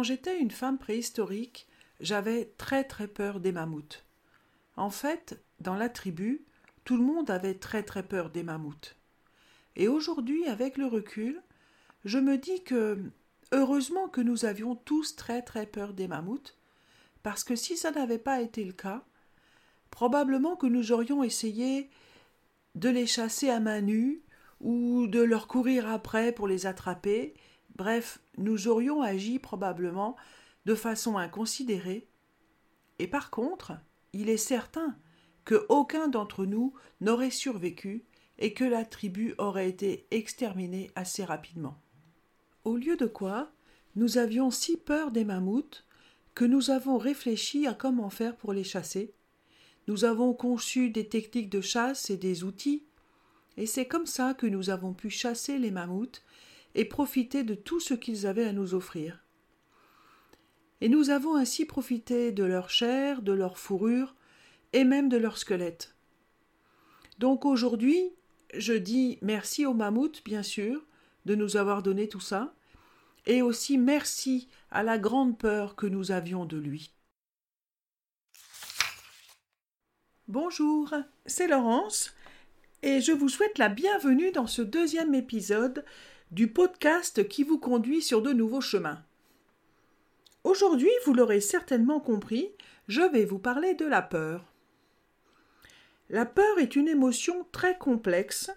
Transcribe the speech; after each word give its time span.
Quand 0.00 0.04
j'étais 0.04 0.40
une 0.40 0.50
femme 0.50 0.78
préhistorique, 0.78 1.68
j'avais 2.00 2.54
très 2.56 2.84
très 2.84 3.06
peur 3.06 3.38
des 3.38 3.52
mammouths. 3.52 4.02
En 4.78 4.88
fait, 4.88 5.38
dans 5.60 5.74
la 5.74 5.90
tribu, 5.90 6.40
tout 6.84 6.96
le 6.96 7.02
monde 7.02 7.30
avait 7.30 7.56
très 7.58 7.82
très 7.82 8.02
peur 8.02 8.30
des 8.30 8.42
mammouths. 8.42 8.96
Et 9.76 9.88
aujourd'hui, 9.88 10.46
avec 10.46 10.78
le 10.78 10.86
recul, 10.86 11.42
je 12.06 12.16
me 12.16 12.38
dis 12.38 12.64
que 12.64 12.98
heureusement 13.52 14.08
que 14.08 14.22
nous 14.22 14.46
avions 14.46 14.74
tous 14.74 15.16
très 15.16 15.42
très 15.42 15.66
peur 15.66 15.92
des 15.92 16.08
mammouths, 16.08 16.56
parce 17.22 17.44
que 17.44 17.54
si 17.54 17.76
ça 17.76 17.90
n'avait 17.90 18.16
pas 18.16 18.40
été 18.40 18.64
le 18.64 18.72
cas, 18.72 19.04
probablement 19.90 20.56
que 20.56 20.66
nous 20.66 20.92
aurions 20.92 21.22
essayé 21.22 21.90
de 22.74 22.88
les 22.88 23.06
chasser 23.06 23.50
à 23.50 23.60
main 23.60 23.82
nue 23.82 24.22
ou 24.62 25.08
de 25.08 25.20
leur 25.20 25.46
courir 25.46 25.86
après 25.86 26.32
pour 26.32 26.48
les 26.48 26.64
attraper. 26.64 27.34
Bref, 27.80 28.20
nous 28.36 28.68
aurions 28.68 29.00
agi 29.00 29.38
probablement 29.38 30.14
de 30.66 30.74
façon 30.74 31.16
inconsidérée. 31.16 32.06
Et 32.98 33.06
par 33.06 33.30
contre, 33.30 33.72
il 34.12 34.28
est 34.28 34.36
certain 34.36 34.98
que 35.46 35.64
aucun 35.70 36.08
d'entre 36.08 36.44
nous 36.44 36.74
n'aurait 37.00 37.30
survécu 37.30 38.04
et 38.38 38.52
que 38.52 38.64
la 38.64 38.84
tribu 38.84 39.34
aurait 39.38 39.70
été 39.70 40.06
exterminée 40.10 40.90
assez 40.94 41.24
rapidement. 41.24 41.80
Au 42.64 42.76
lieu 42.76 42.98
de 42.98 43.06
quoi, 43.06 43.50
nous 43.96 44.18
avions 44.18 44.50
si 44.50 44.76
peur 44.76 45.10
des 45.10 45.24
mammouths 45.24 45.86
que 46.34 46.44
nous 46.44 46.68
avons 46.70 46.98
réfléchi 46.98 47.66
à 47.66 47.72
comment 47.72 48.10
faire 48.10 48.36
pour 48.36 48.52
les 48.52 48.62
chasser. 48.62 49.14
Nous 49.88 50.04
avons 50.04 50.34
conçu 50.34 50.90
des 50.90 51.08
techniques 51.08 51.48
de 51.48 51.62
chasse 51.62 52.10
et 52.10 52.18
des 52.18 52.44
outils, 52.44 52.84
et 53.56 53.64
c'est 53.64 53.86
comme 53.86 54.04
ça 54.04 54.34
que 54.34 54.46
nous 54.46 54.68
avons 54.68 54.92
pu 54.92 55.08
chasser 55.08 55.58
les 55.58 55.70
mammouths 55.70 56.22
et 56.74 56.84
profiter 56.84 57.44
de 57.44 57.54
tout 57.54 57.80
ce 57.80 57.94
qu'ils 57.94 58.26
avaient 58.26 58.46
à 58.46 58.52
nous 58.52 58.74
offrir. 58.74 59.24
Et 60.80 60.88
nous 60.88 61.10
avons 61.10 61.36
ainsi 61.36 61.64
profité 61.64 62.32
de 62.32 62.44
leur 62.44 62.70
chair, 62.70 63.22
de 63.22 63.32
leur 63.32 63.58
fourrure, 63.58 64.14
et 64.72 64.84
même 64.84 65.08
de 65.08 65.16
leur 65.16 65.36
squelette. 65.36 65.94
Donc 67.18 67.44
aujourd'hui, 67.44 68.12
je 68.54 68.72
dis 68.72 69.18
merci 69.20 69.66
au 69.66 69.74
mammouth, 69.74 70.22
bien 70.24 70.42
sûr, 70.42 70.86
de 71.26 71.34
nous 71.34 71.56
avoir 71.56 71.82
donné 71.82 72.08
tout 72.08 72.20
ça, 72.20 72.54
et 73.26 73.42
aussi 73.42 73.76
merci 73.76 74.48
à 74.70 74.82
la 74.82 74.98
grande 74.98 75.38
peur 75.38 75.76
que 75.76 75.86
nous 75.86 76.12
avions 76.12 76.46
de 76.46 76.56
lui. 76.56 76.92
Bonjour, 80.28 80.94
c'est 81.26 81.48
Laurence, 81.48 82.14
et 82.82 83.00
je 83.00 83.12
vous 83.12 83.28
souhaite 83.28 83.58
la 83.58 83.68
bienvenue 83.68 84.30
dans 84.30 84.46
ce 84.46 84.62
deuxième 84.62 85.14
épisode 85.14 85.84
du 86.30 86.46
podcast 86.46 87.26
qui 87.26 87.42
vous 87.42 87.58
conduit 87.58 88.02
sur 88.02 88.22
de 88.22 88.32
nouveaux 88.32 88.60
chemins. 88.60 89.02
Aujourd'hui, 90.44 90.90
vous 91.04 91.12
l'aurez 91.12 91.40
certainement 91.40 91.98
compris, 91.98 92.50
je 92.86 93.02
vais 93.02 93.24
vous 93.24 93.38
parler 93.38 93.74
de 93.74 93.84
la 93.84 94.00
peur. 94.00 94.44
La 96.08 96.26
peur 96.26 96.58
est 96.58 96.76
une 96.76 96.88
émotion 96.88 97.46
très 97.50 97.76
complexe, 97.76 98.50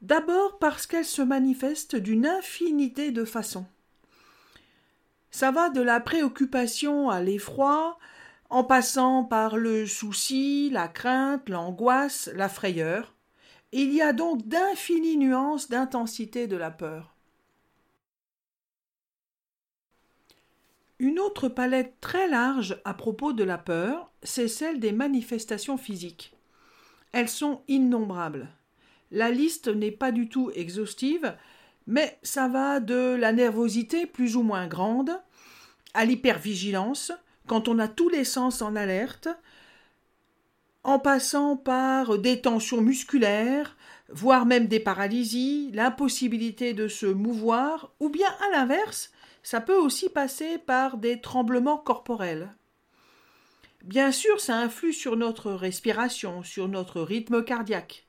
d'abord 0.00 0.58
parce 0.58 0.86
qu'elle 0.86 1.04
se 1.04 1.22
manifeste 1.22 1.94
d'une 1.94 2.26
infinité 2.26 3.10
de 3.10 3.24
façons. 3.24 3.66
Ça 5.30 5.50
va 5.50 5.68
de 5.68 5.82
la 5.82 6.00
préoccupation 6.00 7.10
à 7.10 7.20
l'effroi, 7.22 7.98
en 8.48 8.64
passant 8.64 9.24
par 9.24 9.56
le 9.56 9.86
souci, 9.86 10.70
la 10.70 10.88
crainte, 10.88 11.48
l'angoisse, 11.48 12.30
la 12.34 12.48
frayeur. 12.48 13.14
Il 13.72 13.92
y 13.92 14.02
a 14.02 14.12
donc 14.12 14.46
d'infinies 14.48 15.16
nuances 15.16 15.68
d'intensité 15.68 16.46
de 16.46 16.56
la 16.56 16.70
peur. 16.70 17.14
Une 20.98 21.18
autre 21.18 21.48
palette 21.48 21.94
très 22.00 22.28
large 22.28 22.80
à 22.84 22.94
propos 22.94 23.32
de 23.32 23.44
la 23.44 23.58
peur, 23.58 24.10
c'est 24.22 24.48
celle 24.48 24.80
des 24.80 24.92
manifestations 24.92 25.78
physiques. 25.78 26.34
Elles 27.12 27.28
sont 27.28 27.62
innombrables. 27.68 28.48
La 29.10 29.30
liste 29.30 29.68
n'est 29.68 29.92
pas 29.92 30.12
du 30.12 30.28
tout 30.28 30.50
exhaustive, 30.54 31.34
mais 31.86 32.18
ça 32.22 32.48
va 32.48 32.80
de 32.80 33.14
la 33.18 33.32
nervosité 33.32 34.06
plus 34.06 34.36
ou 34.36 34.42
moins 34.42 34.66
grande 34.66 35.10
à 35.94 36.04
l'hypervigilance, 36.04 37.12
quand 37.46 37.68
on 37.68 37.78
a 37.78 37.88
tous 37.88 38.08
les 38.08 38.24
sens 38.24 38.62
en 38.62 38.76
alerte, 38.76 39.28
en 40.82 40.98
passant 40.98 41.56
par 41.56 42.18
des 42.18 42.40
tensions 42.40 42.80
musculaires, 42.80 43.76
voire 44.08 44.46
même 44.46 44.66
des 44.66 44.80
paralysies, 44.80 45.70
l'impossibilité 45.72 46.72
de 46.72 46.88
se 46.88 47.06
mouvoir, 47.06 47.92
ou 48.00 48.08
bien 48.08 48.28
à 48.46 48.56
l'inverse, 48.56 49.12
ça 49.42 49.60
peut 49.60 49.76
aussi 49.76 50.08
passer 50.08 50.58
par 50.58 50.96
des 50.96 51.20
tremblements 51.20 51.78
corporels. 51.78 52.54
Bien 53.82 54.12
sûr, 54.12 54.40
ça 54.40 54.56
influe 54.56 54.92
sur 54.92 55.16
notre 55.16 55.52
respiration, 55.52 56.42
sur 56.42 56.68
notre 56.68 57.00
rythme 57.00 57.42
cardiaque. 57.42 58.06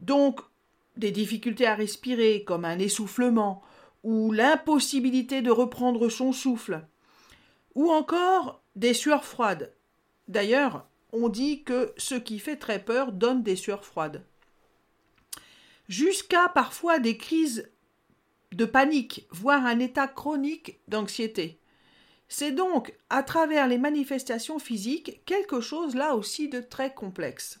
Donc, 0.00 0.40
des 0.96 1.10
difficultés 1.10 1.66
à 1.66 1.74
respirer, 1.74 2.44
comme 2.44 2.64
un 2.64 2.78
essoufflement, 2.78 3.62
ou 4.02 4.32
l'impossibilité 4.32 5.42
de 5.42 5.50
reprendre 5.50 6.08
son 6.08 6.32
souffle, 6.32 6.84
ou 7.74 7.90
encore 7.90 8.62
des 8.76 8.94
sueurs 8.94 9.24
froides. 9.24 9.72
D'ailleurs, 10.28 10.86
on 11.14 11.28
dit 11.28 11.62
que 11.62 11.92
ce 11.96 12.14
qui 12.14 12.38
fait 12.38 12.56
très 12.56 12.84
peur 12.84 13.12
donne 13.12 13.42
des 13.42 13.56
sueurs 13.56 13.84
froides. 13.84 14.24
Jusqu'à 15.88 16.48
parfois 16.48 16.98
des 16.98 17.16
crises 17.16 17.70
de 18.52 18.64
panique, 18.64 19.26
voire 19.30 19.64
un 19.64 19.78
état 19.78 20.08
chronique 20.08 20.80
d'anxiété. 20.88 21.60
C'est 22.28 22.52
donc, 22.52 22.94
à 23.10 23.22
travers 23.22 23.68
les 23.68 23.78
manifestations 23.78 24.58
physiques, 24.58 25.22
quelque 25.24 25.60
chose 25.60 25.94
là 25.94 26.14
aussi 26.16 26.48
de 26.48 26.60
très 26.60 26.92
complexe. 26.92 27.60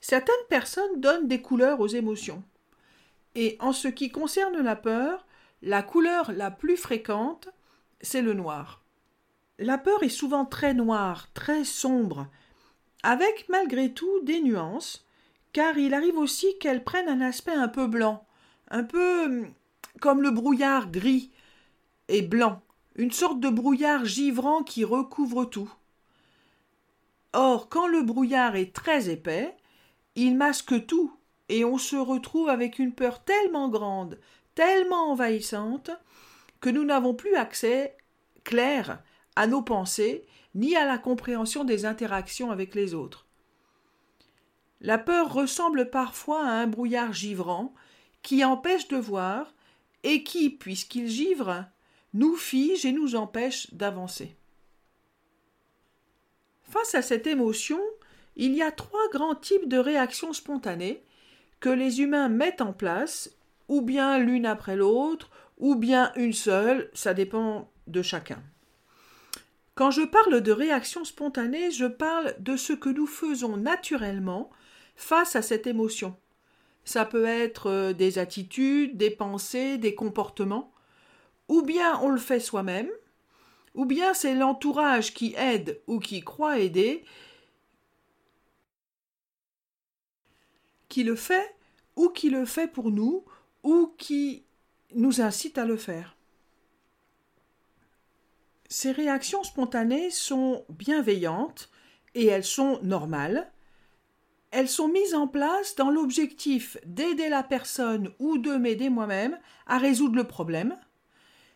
Certaines 0.00 0.46
personnes 0.48 1.00
donnent 1.00 1.28
des 1.28 1.42
couleurs 1.42 1.80
aux 1.80 1.88
émotions. 1.88 2.42
Et 3.34 3.56
en 3.60 3.72
ce 3.72 3.88
qui 3.88 4.10
concerne 4.10 4.60
la 4.60 4.76
peur, 4.76 5.26
la 5.62 5.82
couleur 5.82 6.32
la 6.32 6.50
plus 6.50 6.76
fréquente, 6.76 7.48
c'est 8.00 8.22
le 8.22 8.34
noir. 8.34 8.82
La 9.62 9.76
peur 9.76 10.02
est 10.02 10.08
souvent 10.08 10.46
très 10.46 10.72
noire, 10.72 11.28
très 11.34 11.64
sombre, 11.64 12.28
avec 13.02 13.46
malgré 13.50 13.92
tout 13.92 14.20
des 14.22 14.40
nuances, 14.40 15.04
car 15.52 15.76
il 15.76 15.92
arrive 15.92 16.16
aussi 16.16 16.58
qu'elle 16.58 16.82
prenne 16.82 17.10
un 17.10 17.20
aspect 17.20 17.52
un 17.52 17.68
peu 17.68 17.86
blanc, 17.86 18.24
un 18.70 18.84
peu 18.84 19.24
hum, 19.24 19.52
comme 20.00 20.22
le 20.22 20.30
brouillard 20.30 20.90
gris 20.90 21.30
et 22.08 22.22
blanc, 22.22 22.62
une 22.96 23.10
sorte 23.10 23.38
de 23.38 23.50
brouillard 23.50 24.06
givrant 24.06 24.62
qui 24.62 24.82
recouvre 24.82 25.44
tout. 25.44 25.70
Or, 27.34 27.68
quand 27.68 27.86
le 27.86 28.00
brouillard 28.00 28.56
est 28.56 28.74
très 28.74 29.10
épais, 29.10 29.54
il 30.14 30.38
masque 30.38 30.86
tout, 30.86 31.14
et 31.50 31.66
on 31.66 31.76
se 31.76 31.96
retrouve 31.96 32.48
avec 32.48 32.78
une 32.78 32.94
peur 32.94 33.22
tellement 33.24 33.68
grande, 33.68 34.18
tellement 34.54 35.10
envahissante, 35.10 35.90
que 36.62 36.70
nous 36.70 36.84
n'avons 36.84 37.12
plus 37.12 37.34
accès 37.34 37.98
clair 38.42 39.02
à 39.40 39.46
nos 39.46 39.62
pensées, 39.62 40.26
ni 40.54 40.76
à 40.76 40.84
la 40.84 40.98
compréhension 40.98 41.64
des 41.64 41.86
interactions 41.86 42.50
avec 42.50 42.74
les 42.74 42.92
autres. 42.92 43.26
La 44.82 44.98
peur 44.98 45.32
ressemble 45.32 45.88
parfois 45.88 46.44
à 46.44 46.50
un 46.50 46.66
brouillard 46.66 47.14
givrant 47.14 47.72
qui 48.20 48.44
empêche 48.44 48.88
de 48.88 48.98
voir 48.98 49.54
et 50.02 50.24
qui, 50.24 50.50
puisqu'il 50.50 51.08
givre, 51.08 51.64
nous 52.12 52.36
fige 52.36 52.84
et 52.84 52.92
nous 52.92 53.14
empêche 53.16 53.72
d'avancer. 53.72 54.36
Face 56.64 56.94
à 56.94 57.00
cette 57.00 57.26
émotion, 57.26 57.80
il 58.36 58.54
y 58.54 58.60
a 58.60 58.70
trois 58.70 59.08
grands 59.10 59.34
types 59.34 59.68
de 59.68 59.78
réactions 59.78 60.34
spontanées 60.34 61.02
que 61.60 61.70
les 61.70 62.02
humains 62.02 62.28
mettent 62.28 62.60
en 62.60 62.74
place, 62.74 63.34
ou 63.68 63.80
bien 63.80 64.18
l'une 64.18 64.44
après 64.44 64.76
l'autre, 64.76 65.30
ou 65.56 65.76
bien 65.76 66.12
une 66.16 66.34
seule, 66.34 66.90
ça 66.92 67.14
dépend 67.14 67.70
de 67.86 68.02
chacun. 68.02 68.42
Quand 69.80 69.90
je 69.90 70.02
parle 70.02 70.42
de 70.42 70.52
réaction 70.52 71.06
spontanée, 71.06 71.70
je 71.70 71.86
parle 71.86 72.36
de 72.38 72.54
ce 72.54 72.74
que 72.74 72.90
nous 72.90 73.06
faisons 73.06 73.56
naturellement 73.56 74.50
face 74.94 75.36
à 75.36 75.40
cette 75.40 75.66
émotion. 75.66 76.18
Ça 76.84 77.06
peut 77.06 77.24
être 77.24 77.70
euh, 77.70 77.92
des 77.94 78.18
attitudes, 78.18 78.98
des 78.98 79.08
pensées, 79.08 79.78
des 79.78 79.94
comportements, 79.94 80.70
ou 81.48 81.62
bien 81.62 81.98
on 82.02 82.10
le 82.10 82.18
fait 82.18 82.40
soi-même, 82.40 82.90
ou 83.74 83.86
bien 83.86 84.12
c'est 84.12 84.34
l'entourage 84.34 85.14
qui 85.14 85.34
aide 85.38 85.80
ou 85.86 85.98
qui 85.98 86.20
croit 86.20 86.58
aider 86.58 87.02
qui 90.90 91.04
le 91.04 91.16
fait 91.16 91.56
ou 91.96 92.10
qui 92.10 92.28
le 92.28 92.44
fait 92.44 92.70
pour 92.70 92.90
nous 92.90 93.24
ou 93.62 93.94
qui 93.96 94.44
nous 94.94 95.22
incite 95.22 95.56
à 95.56 95.64
le 95.64 95.78
faire. 95.78 96.18
Ces 98.70 98.92
réactions 98.92 99.42
spontanées 99.42 100.10
sont 100.10 100.64
bienveillantes 100.70 101.68
et 102.14 102.24
elles 102.24 102.44
sont 102.44 102.80
normales. 102.82 103.52
Elles 104.52 104.68
sont 104.68 104.88
mises 104.88 105.14
en 105.14 105.28
place 105.28 105.76
dans 105.76 105.90
l'objectif 105.90 106.78
d'aider 106.86 107.28
la 107.28 107.42
personne 107.42 108.10
ou 108.18 108.38
de 108.38 108.52
m'aider 108.52 108.88
moi-même 108.88 109.38
à 109.66 109.76
résoudre 109.76 110.16
le 110.16 110.24
problème 110.24 110.78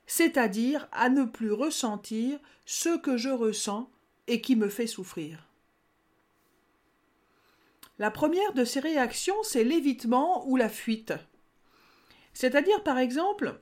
c'est-à-dire 0.06 0.88
à 0.92 1.08
ne 1.08 1.24
plus 1.24 1.52
ressentir 1.52 2.38
ce 2.66 2.96
que 2.96 3.16
je 3.16 3.30
ressens 3.30 3.90
et 4.26 4.40
qui 4.40 4.56
me 4.56 4.68
fait 4.68 4.86
souffrir. 4.86 5.48
La 7.98 8.10
première 8.10 8.52
de 8.54 8.64
ces 8.64 8.80
réactions, 8.80 9.40
c'est 9.42 9.64
l'évitement 9.64 10.46
ou 10.48 10.56
la 10.56 10.68
fuite. 10.68 11.14
C'est-à-dire, 12.32 12.82
par 12.82 12.98
exemple, 12.98 13.60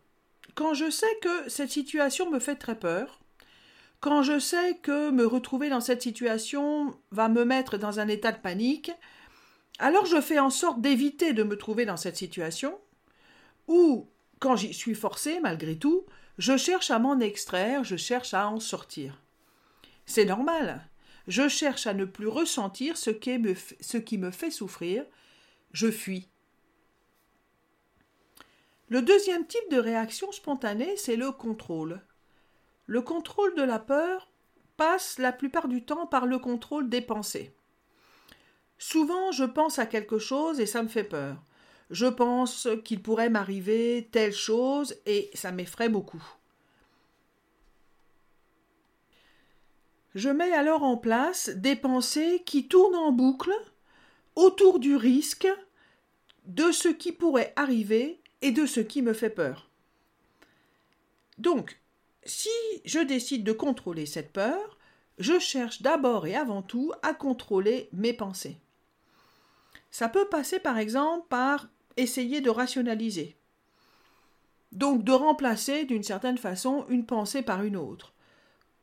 quand 0.55 0.75
je 0.75 0.91
sais 0.91 1.19
que 1.21 1.49
cette 1.49 1.71
situation 1.71 2.31
me 2.31 2.39
fait 2.39 2.57
très 2.57 2.79
peur, 2.79 3.22
quand 4.03 4.25
je 4.25 4.41
sais 4.41 4.79
que 4.83 5.11
me 5.11 5.25
retrouver 5.25 5.69
dans 5.71 5.81
cette 5.81 6.03
situation 6.03 6.99
va 7.13 7.29
me 7.29 7.45
mettre 7.45 7.79
dans 7.79 8.01
un 8.01 8.09
état 8.09 8.33
de 8.33 8.39
panique, 8.39 8.91
alors 9.79 10.07
je 10.07 10.21
fais 10.21 10.41
en 10.41 10.51
sorte 10.51 10.81
d'éviter 10.81 11.33
de 11.33 11.45
me 11.45 11.57
trouver 11.57 11.87
dans 11.87 11.97
cette 11.97 12.17
situation, 12.17 12.77
ou, 13.69 14.09
quand 14.41 14.57
j'y 14.57 14.75
suis 14.75 14.97
forcé 14.97 15.39
malgré 15.39 15.79
tout, 15.79 16.05
je 16.37 16.57
cherche 16.57 16.91
à 16.91 16.99
m'en 16.99 17.21
extraire, 17.21 17.85
je 17.85 17.95
cherche 17.95 18.35
à 18.35 18.49
en 18.49 18.59
sortir. 18.59 19.23
C'est 20.05 20.25
normal. 20.25 20.89
Je 21.29 21.49
cherche 21.49 21.87
à 21.87 21.95
ne 21.95 22.05
plus 22.05 22.27
ressentir 22.27 22.97
ce 22.97 23.11
qui 23.11 23.39
me, 23.39 23.55
ce 23.81 23.99
qui 23.99 24.19
me 24.19 24.33
fait 24.33 24.51
souffrir. 24.51 25.05
Je 25.71 25.93
fuis. 25.93 26.29
Le 28.89 29.01
deuxième 29.01 29.47
type 29.47 29.71
de 29.71 29.79
réaction 29.79 30.33
spontanée, 30.33 30.97
c'est 30.97 31.15
le 31.15 31.31
contrôle. 31.31 32.03
Le 32.87 33.03
contrôle 33.03 33.55
de 33.55 33.63
la 33.63 33.79
peur 33.79 34.31
passe 34.77 35.19
la 35.19 35.33
plupart 35.33 35.69
du 35.69 35.85
temps 35.85 36.07
par 36.07 36.27
le 36.27 36.39
contrôle 36.39 36.89
des 36.89 37.01
pensées. 37.01 37.55
Souvent, 38.79 39.31
je 39.31 39.45
pense 39.45 39.79
à 39.79 39.87
quelque 39.87 40.19
chose 40.19 40.59
et 40.59 40.67
ça 40.67 40.83
me 40.83 40.89
fait 40.89 41.05
peur. 41.05 41.43
Je 41.91 42.07
pense 42.07 42.69
qu'il 42.85 43.03
pourrait 43.03 43.31
m'arriver 43.31 44.09
telle 44.11 44.33
chose 44.33 44.97
et 45.07 45.31
ça 45.35 45.53
m'effraie 45.53 45.89
beaucoup. 45.89 46.23
Je 50.15 50.29
mets 50.29 50.53
alors 50.53 50.83
en 50.83 50.97
place 50.97 51.51
des 51.51 51.77
pensées 51.77 52.43
qui 52.45 52.69
tournent 52.69 52.97
en 52.97 53.13
boucle 53.13 53.53
autour 54.35 54.79
du 54.79 54.97
risque, 54.97 55.49
de 56.45 56.73
ce 56.73 56.89
qui 56.89 57.13
pourrait 57.13 57.53
arriver 57.57 58.21
et 58.41 58.51
de 58.51 58.67
ce 58.67 58.81
qui 58.81 59.01
me 59.01 59.13
fait 59.13 59.31
peur. 59.31 59.71
Donc, 61.39 61.82
si 62.25 62.49
je 62.85 63.01
décide 63.01 63.45
de 63.45 63.53
contrôler 63.53 64.07
cette 64.07 64.33
peur, 64.33 64.79
je 65.19 65.39
cherche 65.39 65.83
d'abord 65.83 66.27
et 66.27 66.35
avant 66.35 66.63
tout 66.63 66.93
à 67.03 67.15
contrôler 67.15 67.89
mes 67.93 68.13
pensées. 68.13 68.59
Ça 69.91 70.09
peut 70.09 70.27
passer 70.27 70.59
par 70.59 70.79
exemple 70.79 71.27
par 71.29 71.69
essayer 71.97 72.41
de 72.41 72.51
rationaliser. 72.51 73.37
Donc 74.73 75.05
de 75.05 75.13
remplacer 75.13 75.85
d'une 75.85 76.03
certaine 76.03 76.39
façon 76.39 76.87
une 76.89 77.05
pensée 77.05 77.43
par 77.43 77.63
une 77.63 77.77
autre. 77.77 78.15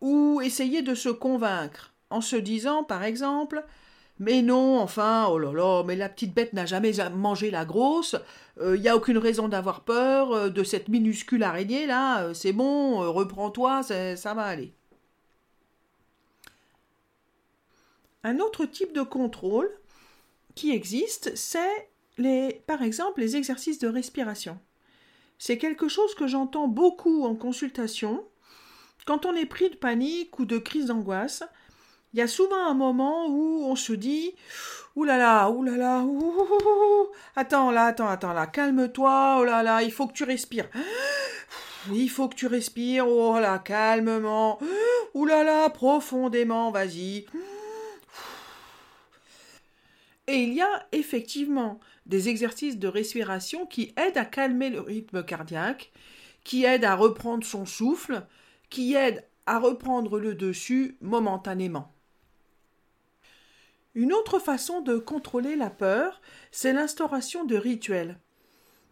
Ou 0.02 0.40
essayer 0.42 0.82
de 0.82 0.94
se 0.94 1.10
convaincre 1.10 1.94
en 2.10 2.22
se 2.22 2.36
disant 2.36 2.84
par 2.84 3.04
exemple 3.04 3.66
mais 4.20 4.42
non, 4.42 4.80
enfin, 4.80 5.28
oh 5.30 5.40
là 5.40 5.54
là, 5.54 5.84
mais 5.84 5.96
la 5.96 6.10
petite 6.10 6.34
bête 6.34 6.52
n'a 6.52 6.66
jamais 6.66 6.92
mangé 7.16 7.52
la 7.52 7.64
grosse, 7.64 8.18
il 8.58 8.64
euh, 8.64 8.78
n'y 8.78 8.90
a 8.90 8.96
aucune 8.96 9.18
raison 9.18 9.48
d'avoir 9.48 9.82
peur 9.82 10.34
euh, 10.34 10.50
de 10.50 10.64
cette 10.66 10.90
minuscule 10.90 11.44
araignée 11.44 11.88
là, 11.88 12.24
euh, 12.24 12.34
c'est 12.34 12.52
bon, 12.52 13.00
reprends-toi, 13.14 13.82
ça 13.84 14.34
va 14.34 14.44
aller. 14.44 14.74
Un 18.26 18.40
autre 18.40 18.66
type 18.66 18.92
de 18.92 19.02
contrôle 19.02 19.72
qui 20.54 20.72
existe, 20.72 21.34
c'est 21.38 21.90
les, 22.18 22.62
par 22.68 22.82
exemple 22.84 23.22
les 23.22 23.38
exercices 23.38 23.80
de 23.80 23.88
respiration. 23.88 24.60
C'est 25.38 25.58
quelque 25.58 25.88
chose 25.88 26.14
que 26.16 26.28
j'entends 26.28 26.68
beaucoup 26.68 27.24
en 27.24 27.36
consultation. 27.36 28.26
Quand 29.06 29.26
on 29.26 29.34
est 29.36 29.46
pris 29.46 29.70
de 29.70 29.78
panique 29.78 30.38
ou 30.40 30.44
de 30.44 30.58
crise 30.58 30.88
d'angoisse, 30.88 31.44
il 32.14 32.20
y 32.20 32.22
a 32.22 32.28
souvent 32.28 32.68
un 32.68 32.74
moment 32.74 33.28
où 33.28 33.66
on 33.66 33.76
se 33.76 33.94
dit 33.94 34.34
là, 35.06 35.50
ouh, 35.50 37.08
attends 37.36 37.72
là, 37.72 37.86
attends, 37.86 38.08
attends 38.08 38.34
là, 38.34 38.48
calme-toi, 38.48 39.38
oh 39.40 39.44
là 39.44 39.64
là, 39.64 39.82
il 39.82 39.92
faut 39.92 40.08
que 40.08 40.14
tu 40.14 40.24
respires. 40.24 40.70
Il 41.92 42.10
faut 42.10 42.28
que 42.28 42.36
tu 42.36 42.46
respires, 42.46 43.08
oh 43.08 43.40
là, 43.40 43.58
calmement. 43.58 44.60
Là, 45.16 45.70
profondément, 45.70 46.72
vas-y. 46.72 47.26
Et 50.28 50.44
il 50.44 50.54
y 50.54 50.62
a 50.62 50.88
effectivement 50.92 51.80
des 52.06 52.30
exercices 52.30 52.78
de 52.78 52.88
respiration 52.88 53.66
qui 53.66 53.94
aident 53.96 54.18
à 54.18 54.26
calmer 54.26 54.70
le 54.70 54.82
rythme 54.82 55.24
cardiaque, 55.24 55.92
qui 56.44 56.66
aident 56.66 56.86
à 56.86 56.96
reprendre 56.96 57.46
son 57.46 57.66
souffle, 57.66 58.28
qui 58.70 58.94
aident 58.94 59.24
à 59.46 59.58
reprendre 59.58 60.20
le 60.20 60.36
dessus 60.36 60.98
momentanément. 61.02 61.92
Une 64.00 64.14
autre 64.14 64.40
façon 64.40 64.80
de 64.80 64.98
contrôler 64.98 65.58
la 65.58 65.70
peur, 65.70 66.22
c'est 66.52 66.72
l'instauration 66.72 67.44
de 67.44 67.58
rituels. 67.58 68.18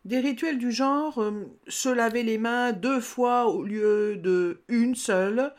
Des 0.03 0.19
rituels 0.19 0.57
du 0.57 0.69
genre 0.69 1.21
euh, 1.21 1.45
se 1.69 1.87
laver 1.87 2.23
les 2.23 2.37
mains 2.37 2.73
deux 2.73 2.99
fois 2.99 3.47
au 3.47 3.63
lieu 3.63 4.17
de 4.17 4.59
une 4.67 4.95
seule, 4.95 5.53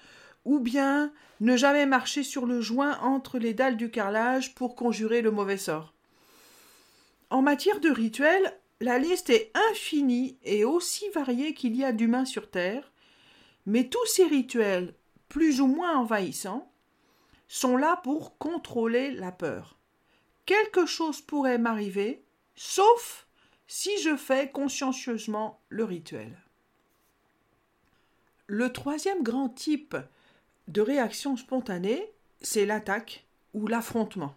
ou 0.44 0.60
bien 0.60 1.14
ne 1.40 1.56
jamais 1.56 1.86
marcher 1.86 2.24
sur 2.24 2.44
le 2.44 2.60
joint 2.60 2.98
entre 3.00 3.38
les 3.38 3.54
dalles 3.54 3.78
du 3.78 3.90
carrelage 3.90 4.54
pour 4.54 4.76
conjurer 4.76 5.22
le 5.22 5.30
mauvais 5.30 5.56
sort. 5.56 5.94
En 7.30 7.40
matière 7.40 7.80
de 7.80 7.88
rituels, 7.88 8.52
la 8.82 8.98
liste 8.98 9.30
est 9.30 9.50
infinie 9.70 10.36
et 10.44 10.66
aussi 10.66 11.08
variée 11.14 11.54
qu'il 11.54 11.74
y 11.74 11.86
a 11.86 11.92
d'humains 11.92 12.26
sur 12.26 12.50
Terre, 12.50 12.92
mais 13.64 13.88
tous 13.88 14.06
ces 14.08 14.26
rituels, 14.26 14.92
plus 15.30 15.62
ou 15.62 15.68
moins 15.68 15.96
envahissants, 15.96 16.70
sont 17.48 17.76
là 17.76 17.96
pour 17.96 18.38
contrôler 18.38 19.10
la 19.10 19.32
peur. 19.32 19.78
Quelque 20.46 20.86
chose 20.86 21.20
pourrait 21.20 21.58
m'arriver, 21.58 22.22
sauf 22.54 23.26
si 23.66 24.00
je 24.02 24.16
fais 24.16 24.50
consciencieusement 24.50 25.60
le 25.68 25.84
rituel. 25.84 26.38
Le 28.46 28.72
troisième 28.72 29.22
grand 29.22 29.48
type 29.48 29.96
de 30.68 30.80
réaction 30.80 31.36
spontanée, 31.36 32.10
c'est 32.40 32.64
l'attaque 32.64 33.26
ou 33.54 33.66
l'affrontement. 33.66 34.34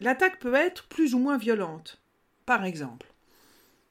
L'attaque 0.00 0.38
peut 0.38 0.54
être 0.54 0.86
plus 0.86 1.14
ou 1.14 1.18
moins 1.18 1.38
violente. 1.38 2.00
Par 2.44 2.64
exemple, 2.64 3.12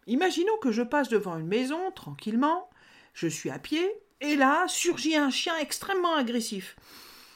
imaginons 0.08 0.58
que 0.62 0.72
je 0.72 0.84
passe 0.84 1.10
devant 1.10 1.38
une 1.38 1.48
maison 1.48 1.92
tranquillement, 1.92 2.70
je 3.14 3.28
suis 3.28 3.50
à 3.50 3.60
pied, 3.60 3.92
et 4.22 4.36
là 4.36 4.66
surgit 4.68 5.16
un 5.18 5.30
chien 5.30 5.58
extrêmement 5.58 6.16
agressif. 6.16 6.78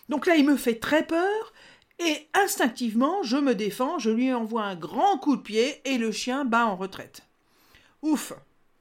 Donc 0.10 0.25
là, 0.25 0.36
il 0.36 0.46
me 0.46 0.58
fait 0.58 0.80
très 0.80 1.06
peur, 1.06 1.54
et 2.00 2.28
instinctivement, 2.34 3.24
je 3.24 3.38
me 3.38 3.56
défends, 3.56 4.00
je 4.00 4.10
lui 4.10 4.34
envoie 4.34 4.63
un 4.63 4.75
grand 4.75 5.18
coup 5.18 5.38
de 5.38 5.42
pied, 5.42 5.82
et 5.86 5.98
le 5.98 6.12
chien 6.12 6.46
bat 6.46 6.66
en 6.66 6.75
retraite. 6.75 7.22
Ouf, 8.01 8.34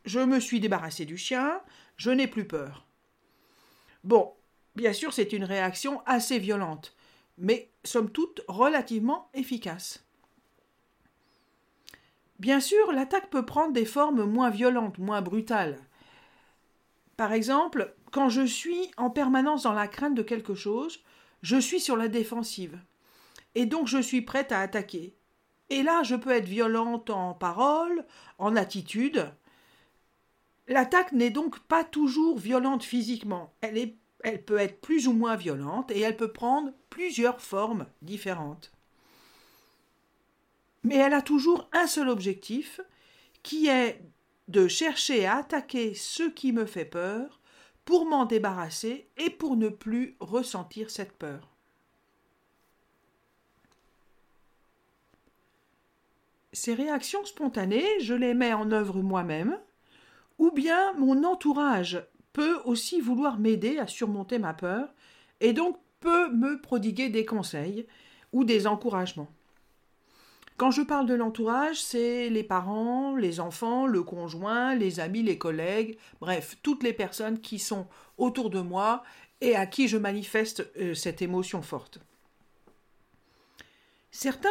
je 0.04 0.20
me 0.20 0.40
suis 0.40 0.60
débarrassé 0.60 1.04
du 1.04 1.16
chien, 1.16 1.60
je 1.96 2.10
n'ai 2.10 2.26
plus 2.26 2.46
peur. 2.46 2.86
Bon, 4.04 4.32
Bien 4.78 4.92
sûr, 4.92 5.12
c'est 5.12 5.32
une 5.32 5.42
réaction 5.42 6.02
assez 6.06 6.38
violente, 6.38 6.94
mais 7.36 7.68
somme 7.82 8.12
toute 8.12 8.42
relativement 8.46 9.28
efficace. 9.34 10.04
Bien 12.38 12.60
sûr, 12.60 12.92
l'attaque 12.92 13.28
peut 13.28 13.44
prendre 13.44 13.72
des 13.72 13.84
formes 13.84 14.22
moins 14.22 14.50
violentes, 14.50 14.98
moins 14.98 15.20
brutales. 15.20 15.80
Par 17.16 17.32
exemple, 17.32 17.92
quand 18.12 18.28
je 18.28 18.42
suis 18.42 18.92
en 18.96 19.10
permanence 19.10 19.64
dans 19.64 19.72
la 19.72 19.88
crainte 19.88 20.14
de 20.14 20.22
quelque 20.22 20.54
chose, 20.54 21.00
je 21.42 21.56
suis 21.56 21.80
sur 21.80 21.96
la 21.96 22.08
défensive. 22.08 22.78
Et 23.54 23.66
donc 23.66 23.86
je 23.86 23.98
suis 23.98 24.22
prête 24.22 24.52
à 24.52 24.60
attaquer. 24.60 25.14
Et 25.70 25.82
là, 25.82 26.02
je 26.02 26.14
peux 26.14 26.30
être 26.30 26.46
violente 26.46 27.10
en 27.10 27.34
parole, 27.34 28.06
en 28.38 28.56
attitude. 28.56 29.30
L'attaque 30.66 31.12
n'est 31.12 31.30
donc 31.30 31.58
pas 31.60 31.84
toujours 31.84 32.38
violente 32.38 32.84
physiquement, 32.84 33.52
elle 33.60 33.92
elle 34.24 34.44
peut 34.44 34.58
être 34.58 34.80
plus 34.80 35.06
ou 35.06 35.12
moins 35.12 35.36
violente 35.36 35.90
et 35.90 36.00
elle 36.00 36.16
peut 36.16 36.32
prendre 36.32 36.72
plusieurs 36.90 37.40
formes 37.40 37.86
différentes. 38.02 38.72
Mais 40.82 40.96
elle 40.96 41.14
a 41.14 41.22
toujours 41.22 41.68
un 41.72 41.86
seul 41.86 42.08
objectif, 42.08 42.80
qui 43.42 43.68
est 43.68 44.02
de 44.48 44.66
chercher 44.66 45.26
à 45.26 45.36
attaquer 45.36 45.94
ce 45.94 46.24
qui 46.24 46.52
me 46.52 46.66
fait 46.66 46.84
peur 46.84 47.37
pour 47.88 48.04
m'en 48.04 48.26
débarrasser 48.26 49.08
et 49.16 49.30
pour 49.30 49.56
ne 49.56 49.70
plus 49.70 50.14
ressentir 50.20 50.90
cette 50.90 51.14
peur. 51.14 51.48
Ces 56.52 56.74
réactions 56.74 57.24
spontanées, 57.24 57.88
je 58.00 58.12
les 58.12 58.34
mets 58.34 58.52
en 58.52 58.72
œuvre 58.72 59.00
moi-même, 59.00 59.58
ou 60.38 60.50
bien 60.50 60.92
mon 60.98 61.24
entourage 61.24 62.06
peut 62.34 62.58
aussi 62.66 63.00
vouloir 63.00 63.38
m'aider 63.38 63.78
à 63.78 63.86
surmonter 63.86 64.38
ma 64.38 64.52
peur 64.52 64.92
et 65.40 65.54
donc 65.54 65.78
peut 66.00 66.30
me 66.30 66.60
prodiguer 66.60 67.08
des 67.08 67.24
conseils 67.24 67.86
ou 68.34 68.44
des 68.44 68.66
encouragements. 68.66 69.32
Quand 70.58 70.72
je 70.72 70.82
parle 70.82 71.06
de 71.06 71.14
l'entourage, 71.14 71.80
c'est 71.80 72.28
les 72.30 72.42
parents, 72.42 73.14
les 73.14 73.38
enfants, 73.38 73.86
le 73.86 74.02
conjoint, 74.02 74.74
les 74.74 74.98
amis, 74.98 75.22
les 75.22 75.38
collègues, 75.38 75.96
bref, 76.20 76.58
toutes 76.64 76.82
les 76.82 76.92
personnes 76.92 77.40
qui 77.40 77.60
sont 77.60 77.86
autour 78.18 78.50
de 78.50 78.58
moi 78.58 79.04
et 79.40 79.54
à 79.54 79.66
qui 79.66 79.86
je 79.86 79.96
manifeste 79.96 80.68
euh, 80.80 80.94
cette 80.94 81.22
émotion 81.22 81.62
forte. 81.62 82.00
Certains 84.10 84.48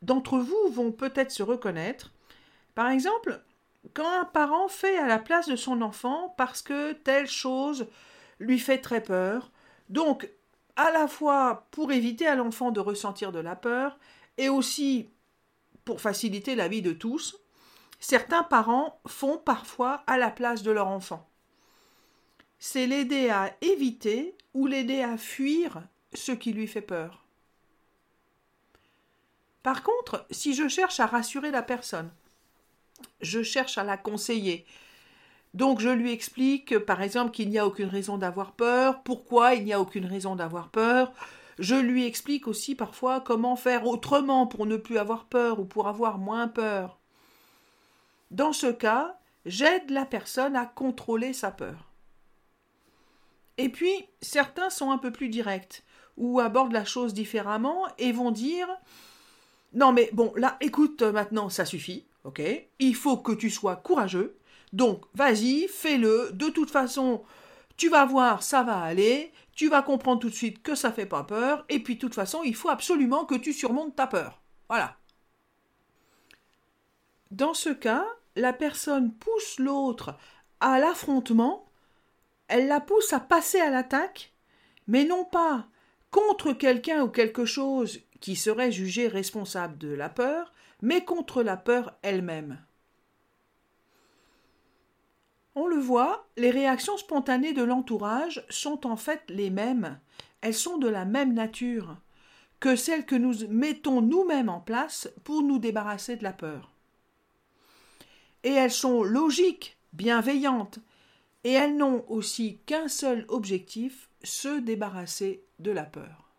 d'entre 0.00 0.38
vous 0.38 0.70
vont 0.72 0.92
peut-être 0.92 1.30
se 1.30 1.42
reconnaître. 1.42 2.10
Par 2.74 2.88
exemple, 2.88 3.42
quand 3.92 4.08
un 4.18 4.24
parent 4.24 4.68
fait 4.68 4.96
à 4.96 5.06
la 5.06 5.18
place 5.18 5.46
de 5.46 5.56
son 5.56 5.82
enfant 5.82 6.34
parce 6.38 6.62
que 6.62 6.92
telle 6.92 7.28
chose 7.28 7.86
lui 8.38 8.58
fait 8.58 8.78
très 8.78 9.02
peur, 9.02 9.50
donc 9.90 10.30
à 10.76 10.90
la 10.90 11.06
fois 11.06 11.66
pour 11.70 11.92
éviter 11.92 12.26
à 12.26 12.34
l'enfant 12.34 12.70
de 12.70 12.80
ressentir 12.80 13.30
de 13.30 13.40
la 13.40 13.56
peur 13.56 13.98
et 14.38 14.48
aussi 14.48 15.10
pour 15.84 16.00
faciliter 16.00 16.54
la 16.54 16.68
vie 16.68 16.82
de 16.82 16.92
tous, 16.92 17.38
certains 17.98 18.42
parents 18.42 19.00
font 19.06 19.38
parfois 19.38 20.02
à 20.06 20.18
la 20.18 20.30
place 20.30 20.62
de 20.62 20.70
leur 20.70 20.88
enfant. 20.88 21.28
C'est 22.58 22.86
l'aider 22.86 23.30
à 23.30 23.54
éviter 23.60 24.36
ou 24.54 24.66
l'aider 24.66 25.02
à 25.02 25.16
fuir 25.16 25.82
ce 26.12 26.32
qui 26.32 26.52
lui 26.52 26.66
fait 26.66 26.82
peur. 26.82 27.24
Par 29.62 29.82
contre, 29.82 30.26
si 30.30 30.54
je 30.54 30.68
cherche 30.68 31.00
à 31.00 31.06
rassurer 31.06 31.50
la 31.50 31.62
personne, 31.62 32.10
je 33.20 33.42
cherche 33.42 33.78
à 33.78 33.84
la 33.84 33.96
conseiller, 33.96 34.66
donc 35.52 35.80
je 35.80 35.88
lui 35.88 36.12
explique, 36.12 36.78
par 36.78 37.02
exemple, 37.02 37.32
qu'il 37.32 37.50
n'y 37.50 37.58
a 37.58 37.66
aucune 37.66 37.88
raison 37.88 38.18
d'avoir 38.18 38.52
peur, 38.52 39.02
pourquoi 39.02 39.54
il 39.54 39.64
n'y 39.64 39.72
a 39.72 39.80
aucune 39.80 40.06
raison 40.06 40.36
d'avoir 40.36 40.68
peur? 40.68 41.12
Je 41.60 41.76
lui 41.76 42.06
explique 42.06 42.48
aussi 42.48 42.74
parfois 42.74 43.20
comment 43.20 43.54
faire 43.54 43.86
autrement 43.86 44.46
pour 44.46 44.66
ne 44.66 44.76
plus 44.76 44.98
avoir 44.98 45.26
peur 45.26 45.60
ou 45.60 45.64
pour 45.64 45.86
avoir 45.86 46.18
moins 46.18 46.48
peur. 46.48 46.98
Dans 48.30 48.52
ce 48.52 48.66
cas, 48.66 49.18
j'aide 49.46 49.90
la 49.90 50.04
personne 50.04 50.56
à 50.56 50.66
contrôler 50.66 51.32
sa 51.32 51.50
peur. 51.50 51.90
Et 53.58 53.68
puis, 53.68 53.92
certains 54.22 54.70
sont 54.70 54.90
un 54.90 54.98
peu 54.98 55.12
plus 55.12 55.28
directs, 55.28 55.84
ou 56.16 56.40
abordent 56.40 56.72
la 56.72 56.84
chose 56.84 57.14
différemment 57.14 57.86
et 57.98 58.10
vont 58.10 58.30
dire 58.30 58.68
Non, 59.74 59.92
mais 59.92 60.08
bon, 60.12 60.32
là, 60.36 60.56
écoute, 60.60 61.02
maintenant, 61.02 61.50
ça 61.50 61.64
suffit, 61.64 62.06
ok 62.24 62.42
Il 62.78 62.94
faut 62.94 63.18
que 63.18 63.32
tu 63.32 63.50
sois 63.50 63.76
courageux, 63.76 64.40
donc, 64.72 65.02
vas-y, 65.14 65.66
fais-le. 65.68 66.30
De 66.32 66.48
toute 66.48 66.70
façon, 66.70 67.22
tu 67.76 67.88
vas 67.88 68.04
voir, 68.04 68.42
ça 68.42 68.62
va 68.62 68.78
aller. 68.80 69.32
Tu 69.54 69.68
vas 69.68 69.82
comprendre 69.82 70.20
tout 70.20 70.30
de 70.30 70.34
suite 70.34 70.62
que 70.62 70.74
ça 70.74 70.92
fait 70.92 71.06
pas 71.06 71.24
peur. 71.24 71.64
Et 71.68 71.82
puis, 71.82 71.96
de 71.96 72.00
toute 72.00 72.14
façon, 72.14 72.42
il 72.44 72.54
faut 72.54 72.68
absolument 72.68 73.24
que 73.24 73.34
tu 73.34 73.52
surmontes 73.52 73.96
ta 73.96 74.06
peur. 74.06 74.40
Voilà. 74.68 74.96
Dans 77.30 77.54
ce 77.54 77.70
cas, 77.70 78.06
la 78.36 78.52
personne 78.52 79.12
pousse 79.12 79.58
l'autre 79.58 80.16
à 80.60 80.78
l'affrontement. 80.78 81.68
Elle 82.48 82.66
la 82.66 82.80
pousse 82.80 83.12
à 83.12 83.20
passer 83.20 83.60
à 83.60 83.70
l'attaque, 83.70 84.32
mais 84.86 85.04
non 85.04 85.24
pas 85.24 85.66
contre 86.10 86.52
quelqu'un 86.52 87.02
ou 87.02 87.08
quelque 87.08 87.44
chose 87.44 88.00
qui 88.20 88.36
serait 88.36 88.72
jugé 88.72 89.08
responsable 89.08 89.78
de 89.78 89.88
la 89.88 90.08
peur, 90.08 90.52
mais 90.82 91.04
contre 91.04 91.42
la 91.42 91.56
peur 91.56 91.96
elle-même. 92.02 92.58
On 95.62 95.66
le 95.66 95.76
voit, 95.76 96.26
les 96.38 96.50
réactions 96.50 96.96
spontanées 96.96 97.52
de 97.52 97.62
l'entourage 97.62 98.42
sont 98.48 98.86
en 98.86 98.96
fait 98.96 99.20
les 99.28 99.50
mêmes, 99.50 100.00
elles 100.40 100.54
sont 100.54 100.78
de 100.78 100.88
la 100.88 101.04
même 101.04 101.34
nature 101.34 101.98
que 102.60 102.76
celles 102.76 103.04
que 103.04 103.14
nous 103.14 103.46
mettons 103.50 104.00
nous-mêmes 104.00 104.48
en 104.48 104.60
place 104.60 105.10
pour 105.22 105.42
nous 105.42 105.58
débarrasser 105.58 106.16
de 106.16 106.24
la 106.24 106.32
peur. 106.32 106.72
Et 108.42 108.52
elles 108.52 108.70
sont 108.70 109.02
logiques, 109.02 109.76
bienveillantes, 109.92 110.78
et 111.44 111.52
elles 111.52 111.76
n'ont 111.76 112.06
aussi 112.08 112.60
qu'un 112.64 112.88
seul 112.88 113.26
objectif, 113.28 114.08
se 114.22 114.60
débarrasser 114.60 115.44
de 115.58 115.72
la 115.72 115.84
peur. 115.84 116.32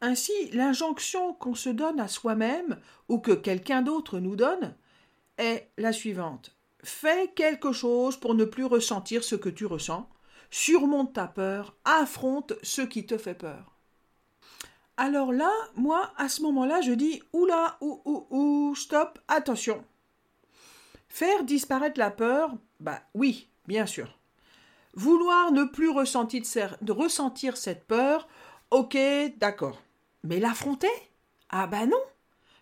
Ainsi, 0.00 0.32
l'injonction 0.54 1.34
qu'on 1.34 1.54
se 1.54 1.68
donne 1.68 2.00
à 2.00 2.08
soi-même 2.08 2.80
ou 3.10 3.18
que 3.18 3.32
quelqu'un 3.32 3.82
d'autre 3.82 4.20
nous 4.20 4.36
donne 4.36 4.74
est 5.36 5.68
la 5.76 5.92
suivante. 5.92 6.56
Fais 6.82 7.28
quelque 7.34 7.72
chose 7.72 8.16
pour 8.16 8.34
ne 8.34 8.44
plus 8.44 8.64
ressentir 8.64 9.22
ce 9.22 9.36
que 9.36 9.48
tu 9.48 9.66
ressens. 9.66 10.08
Surmonte 10.50 11.14
ta 11.14 11.26
peur, 11.26 11.74
affronte 11.84 12.54
ce 12.62 12.82
qui 12.82 13.06
te 13.06 13.16
fait 13.16 13.34
peur. 13.34 13.72
Alors 14.96 15.32
là, 15.32 15.50
moi, 15.74 16.12
à 16.16 16.28
ce 16.28 16.42
moment-là, 16.42 16.80
je 16.80 16.92
dis 16.92 17.22
oula, 17.32 17.78
ou, 17.80 18.02
ou, 18.04 18.26
ou, 18.30 18.74
stop, 18.74 19.18
attention. 19.28 19.84
Faire 21.08 21.44
disparaître 21.44 21.98
la 21.98 22.10
peur, 22.10 22.54
bah 22.80 23.00
oui, 23.14 23.48
bien 23.66 23.86
sûr. 23.86 24.18
Vouloir 24.94 25.52
ne 25.52 25.64
plus 25.64 25.88
ressentir, 25.88 26.76
de 26.82 26.92
ressentir 26.92 27.56
cette 27.56 27.86
peur, 27.86 28.28
ok, 28.70 28.98
d'accord. 29.38 29.80
Mais 30.24 30.40
l'affronter? 30.40 30.92
Ah 31.48 31.66
bah 31.66 31.86
non 31.86 32.02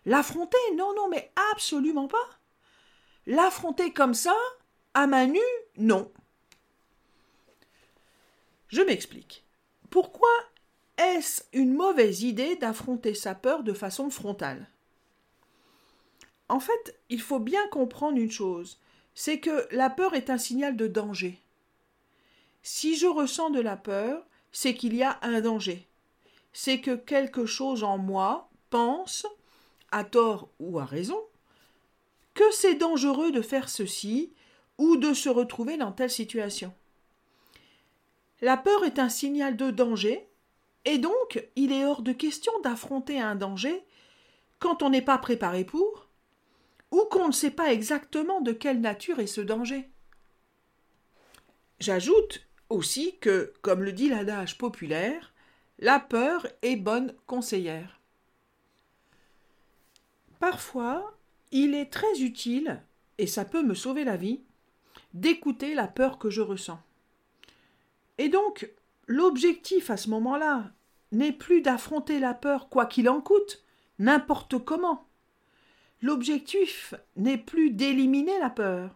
L'affronter? 0.05 0.57
Non, 0.75 0.93
non, 0.95 1.09
mais 1.09 1.31
absolument 1.53 2.07
pas 2.07 2.40
L'affronter 3.31 3.93
comme 3.93 4.13
ça, 4.13 4.35
à 4.93 5.07
main 5.07 5.27
nue, 5.27 5.39
non. 5.77 6.11
Je 8.67 8.81
m'explique. 8.81 9.45
Pourquoi 9.89 10.27
est-ce 10.97 11.43
une 11.53 11.73
mauvaise 11.73 12.23
idée 12.23 12.57
d'affronter 12.57 13.13
sa 13.13 13.33
peur 13.33 13.63
de 13.63 13.71
façon 13.71 14.09
frontale? 14.09 14.67
En 16.49 16.59
fait, 16.59 16.99
il 17.07 17.21
faut 17.21 17.39
bien 17.39 17.65
comprendre 17.69 18.17
une 18.17 18.29
chose, 18.29 18.81
c'est 19.15 19.39
que 19.39 19.65
la 19.71 19.89
peur 19.89 20.13
est 20.13 20.29
un 20.29 20.37
signal 20.37 20.75
de 20.75 20.87
danger. 20.87 21.39
Si 22.63 22.97
je 22.97 23.07
ressens 23.07 23.49
de 23.51 23.61
la 23.61 23.77
peur, 23.77 24.25
c'est 24.51 24.75
qu'il 24.75 24.93
y 24.93 25.03
a 25.03 25.19
un 25.21 25.39
danger. 25.39 25.87
C'est 26.51 26.81
que 26.81 26.97
quelque 26.97 27.45
chose 27.45 27.85
en 27.85 27.97
moi 27.97 28.49
pense, 28.69 29.25
à 29.89 30.03
tort 30.03 30.49
ou 30.59 30.79
à 30.79 30.83
raison, 30.83 31.23
que 32.33 32.49
c'est 32.51 32.75
dangereux 32.75 33.31
de 33.31 33.41
faire 33.41 33.69
ceci 33.69 34.33
ou 34.77 34.97
de 34.97 35.13
se 35.13 35.29
retrouver 35.29 35.77
dans 35.77 35.91
telle 35.91 36.09
situation. 36.09 36.73
La 38.41 38.57
peur 38.57 38.83
est 38.83 38.99
un 38.99 39.09
signal 39.09 39.55
de 39.55 39.69
danger, 39.69 40.27
et 40.85 40.97
donc 40.97 41.47
il 41.55 41.71
est 41.71 41.85
hors 41.85 42.01
de 42.01 42.11
question 42.11 42.51
d'affronter 42.61 43.19
un 43.19 43.35
danger 43.35 43.83
quand 44.59 44.81
on 44.81 44.89
n'est 44.89 45.01
pas 45.01 45.17
préparé 45.17 45.63
pour, 45.63 46.07
ou 46.91 47.05
qu'on 47.09 47.27
ne 47.27 47.33
sait 47.33 47.51
pas 47.51 47.71
exactement 47.71 48.41
de 48.41 48.51
quelle 48.51 48.81
nature 48.81 49.19
est 49.19 49.27
ce 49.27 49.41
danger. 49.41 49.89
J'ajoute 51.79 52.45
aussi 52.69 53.17
que, 53.19 53.53
comme 53.61 53.83
le 53.83 53.91
dit 53.91 54.09
l'adage 54.09 54.57
populaire, 54.57 55.33
la 55.79 55.99
peur 55.99 56.47
est 56.61 56.75
bonne 56.75 57.15
conseillère. 57.25 57.99
Parfois, 60.39 61.17
il 61.51 61.75
est 61.75 61.91
très 61.91 62.21
utile, 62.21 62.81
et 63.17 63.27
ça 63.27 63.45
peut 63.45 63.63
me 63.63 63.73
sauver 63.73 64.03
la 64.03 64.17
vie, 64.17 64.41
d'écouter 65.13 65.73
la 65.75 65.87
peur 65.87 66.17
que 66.17 66.29
je 66.29 66.41
ressens. 66.41 66.79
Et 68.17 68.29
donc, 68.29 68.71
l'objectif 69.07 69.89
à 69.89 69.97
ce 69.97 70.09
moment-là 70.09 70.71
n'est 71.11 71.33
plus 71.33 71.61
d'affronter 71.61 72.19
la 72.19 72.33
peur 72.33 72.69
quoi 72.69 72.85
qu'il 72.85 73.09
en 73.09 73.21
coûte, 73.21 73.63
n'importe 73.99 74.63
comment. 74.63 75.07
L'objectif 76.01 76.93
n'est 77.15 77.37
plus 77.37 77.71
d'éliminer 77.71 78.39
la 78.39 78.49
peur, 78.49 78.95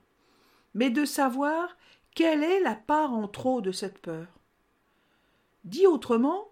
mais 0.73 0.89
de 0.89 1.05
savoir 1.05 1.77
quelle 2.15 2.43
est 2.43 2.61
la 2.61 2.75
part 2.75 3.13
en 3.13 3.27
trop 3.27 3.61
de 3.61 3.71
cette 3.71 3.99
peur. 3.99 4.27
Dit 5.65 5.85
autrement, 5.85 6.49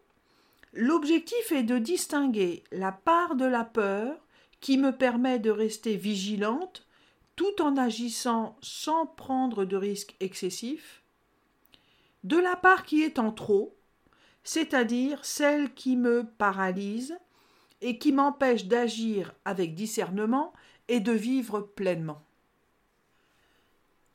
l'objectif 0.73 1.51
est 1.51 1.63
de 1.63 1.77
distinguer 1.77 2.63
la 2.71 2.91
part 2.91 3.35
de 3.35 3.45
la 3.45 3.63
peur 3.63 4.22
qui 4.63 4.77
me 4.77 4.93
permet 4.93 5.39
de 5.39 5.49
rester 5.49 5.97
vigilante 5.97 6.87
tout 7.35 7.61
en 7.61 7.75
agissant 7.75 8.55
sans 8.61 9.05
prendre 9.05 9.65
de 9.65 9.75
risques 9.75 10.15
excessifs, 10.21 11.03
de 12.23 12.37
la 12.37 12.55
part 12.55 12.85
qui 12.85 13.03
est 13.03 13.19
en 13.19 13.33
trop, 13.33 13.75
c'est-à-dire 14.45 15.25
celle 15.25 15.73
qui 15.73 15.97
me 15.97 16.23
paralyse 16.37 17.19
et 17.81 17.97
qui 17.97 18.13
m'empêche 18.13 18.63
d'agir 18.63 19.35
avec 19.43 19.75
discernement 19.75 20.53
et 20.87 21.01
de 21.01 21.11
vivre 21.11 21.59
pleinement. 21.59 22.23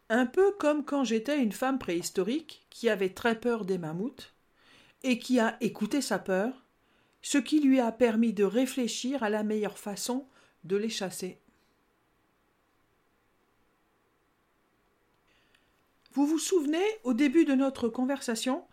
Un 0.08 0.24
peu 0.24 0.52
comme 0.52 0.82
quand 0.82 1.04
j'étais 1.04 1.42
une 1.42 1.52
femme 1.52 1.78
préhistorique 1.78 2.64
qui 2.70 2.88
avait 2.88 3.12
très 3.12 3.38
peur 3.38 3.66
des 3.66 3.76
mammouths 3.76 4.32
et 5.02 5.18
qui 5.18 5.40
a 5.40 5.58
écouté 5.60 6.00
sa 6.00 6.18
peur, 6.18 6.64
ce 7.20 7.36
qui 7.36 7.60
lui 7.60 7.80
a 7.80 7.92
permis 7.92 8.32
de 8.32 8.44
réfléchir 8.44 9.22
à 9.22 9.28
la 9.28 9.42
meilleure 9.42 9.76
façon 9.76 10.26
de 10.64 10.76
les 10.76 10.88
chasser. 10.88 11.40
Vous 16.12 16.26
vous 16.26 16.38
souvenez, 16.38 16.84
au 17.04 17.14
début 17.14 17.44
de 17.44 17.54
notre 17.54 17.88
conversation, 17.88 18.64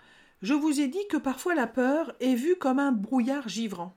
je 0.42 0.54
vous 0.54 0.80
ai 0.82 0.88
dit 0.88 1.08
que 1.10 1.18
parfois 1.18 1.56
la 1.56 1.68
peur 1.68 2.14
est 2.20 2.36
vue 2.36 2.56
comme 2.56 2.80
un 2.80 2.92
brouillard 2.92 3.50
givrant. 3.50 3.96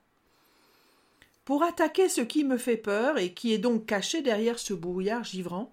Pour 1.45 1.63
attaquer 1.63 2.09
ce 2.09 2.21
qui 2.21 2.43
me 2.43 2.57
fait 2.57 2.77
peur 2.77 3.17
et 3.17 3.33
qui 3.33 3.53
est 3.53 3.57
donc 3.57 3.87
caché 3.87 4.21
derrière 4.21 4.59
ce 4.59 4.73
brouillard 4.73 5.23
givrant, 5.23 5.71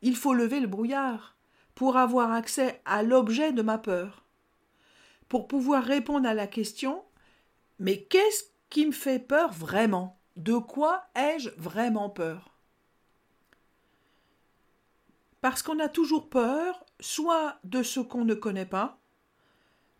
il 0.00 0.16
faut 0.16 0.34
lever 0.34 0.58
le 0.58 0.66
brouillard 0.66 1.36
pour 1.74 1.96
avoir 1.96 2.32
accès 2.32 2.80
à 2.84 3.02
l'objet 3.02 3.52
de 3.52 3.62
ma 3.62 3.78
peur. 3.78 4.24
Pour 5.28 5.46
pouvoir 5.46 5.84
répondre 5.84 6.28
à 6.28 6.34
la 6.34 6.46
question 6.46 7.04
Mais 7.78 8.02
qu'est-ce 8.02 8.44
qui 8.68 8.84
me 8.84 8.92
fait 8.92 9.20
peur 9.20 9.52
vraiment? 9.52 10.18
De 10.36 10.56
quoi 10.56 11.04
ai-je 11.14 11.50
vraiment 11.58 12.08
peur? 12.08 12.56
Parce 15.40 15.62
qu'on 15.62 15.78
a 15.80 15.88
toujours 15.88 16.30
peur, 16.30 16.84
soit 17.00 17.58
de 17.64 17.82
ce 17.82 18.00
qu'on 18.00 18.24
ne 18.24 18.34
connaît 18.34 18.66
pas, 18.66 18.98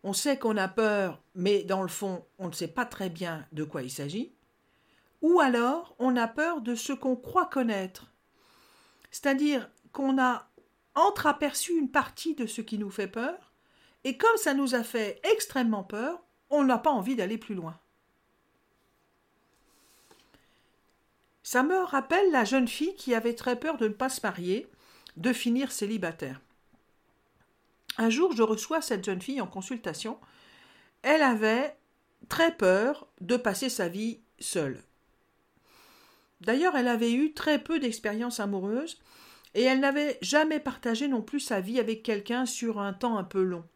on 0.04 0.12
sait 0.12 0.38
qu'on 0.38 0.56
a 0.56 0.68
peur, 0.68 1.22
mais 1.34 1.64
dans 1.64 1.82
le 1.82 1.88
fond, 1.88 2.24
on 2.38 2.48
ne 2.48 2.52
sait 2.52 2.68
pas 2.68 2.86
très 2.86 3.10
bien 3.10 3.46
de 3.52 3.64
quoi 3.64 3.82
il 3.82 3.90
s'agit, 3.90 4.34
ou 5.20 5.40
alors 5.40 5.94
on 5.98 6.16
a 6.16 6.28
peur 6.28 6.60
de 6.60 6.74
ce 6.74 6.92
qu'on 6.92 7.16
croit 7.16 7.46
connaître, 7.46 8.12
c'est-à-dire 9.10 9.70
qu'on 9.92 10.20
a 10.20 10.48
entreaperçu 10.94 11.76
une 11.76 11.90
partie 11.90 12.34
de 12.34 12.46
ce 12.46 12.60
qui 12.60 12.78
nous 12.78 12.90
fait 12.90 13.08
peur, 13.08 13.52
et 14.04 14.16
comme 14.16 14.36
ça 14.36 14.54
nous 14.54 14.74
a 14.74 14.82
fait 14.82 15.20
extrêmement 15.32 15.84
peur, 15.84 16.22
on 16.50 16.64
n'a 16.64 16.78
pas 16.78 16.90
envie 16.90 17.16
d'aller 17.16 17.38
plus 17.38 17.54
loin. 17.54 17.78
Ça 21.52 21.62
me 21.62 21.84
rappelle 21.84 22.30
la 22.30 22.46
jeune 22.46 22.66
fille 22.66 22.94
qui 22.94 23.14
avait 23.14 23.34
très 23.34 23.56
peur 23.56 23.76
de 23.76 23.86
ne 23.86 23.92
pas 23.92 24.08
se 24.08 24.22
marier, 24.22 24.66
de 25.18 25.34
finir 25.34 25.70
célibataire. 25.70 26.40
Un 27.98 28.08
jour, 28.08 28.34
je 28.34 28.42
reçois 28.42 28.80
cette 28.80 29.04
jeune 29.04 29.20
fille 29.20 29.42
en 29.42 29.46
consultation. 29.46 30.18
Elle 31.02 31.20
avait 31.20 31.76
très 32.30 32.56
peur 32.56 33.06
de 33.20 33.36
passer 33.36 33.68
sa 33.68 33.88
vie 33.88 34.20
seule. 34.38 34.82
D'ailleurs, 36.40 36.74
elle 36.74 36.88
avait 36.88 37.12
eu 37.12 37.34
très 37.34 37.62
peu 37.62 37.78
d'expérience 37.78 38.40
amoureuse 38.40 38.98
et 39.52 39.62
elle 39.62 39.80
n'avait 39.80 40.16
jamais 40.22 40.58
partagé 40.58 41.06
non 41.06 41.20
plus 41.20 41.40
sa 41.40 41.60
vie 41.60 41.78
avec 41.78 42.02
quelqu'un 42.02 42.46
sur 42.46 42.80
un 42.80 42.94
temps 42.94 43.18
un 43.18 43.24
peu 43.24 43.42
long. 43.42 43.66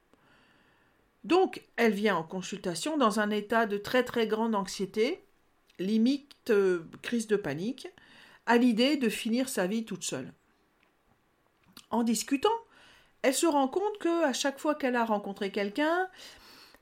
Donc, 1.25 1.63
elle 1.77 1.93
vient 1.93 2.17
en 2.17 2.23
consultation 2.23 2.97
dans 2.97 3.21
un 3.21 3.29
état 3.29 3.67
de 3.67 3.77
très 3.77 4.03
très 4.03 4.27
grande 4.27 4.55
anxiété, 4.55 5.26
limite 5.79 6.51
euh, 6.51 6.85
crise 7.03 7.27
de 7.27 7.37
panique, 7.37 7.89
à 8.47 8.57
l'idée 8.57 8.97
de 8.97 9.09
finir 9.09 9.49
sa 9.49 9.67
vie 9.67 9.85
toute 9.85 10.05
seule. 10.05 10.33
En 11.91 12.03
discutant, 12.03 12.49
elle 13.23 13.35
se 13.35 13.47
rend 13.47 13.69
compte 13.69 13.99
que 13.99 14.25
à 14.25 14.33
chaque 14.33 14.59
fois 14.59 14.75
qu'elle 14.75 14.97
a 14.97 15.05
rencontré 15.05 15.51
quelqu'un, 15.51 16.09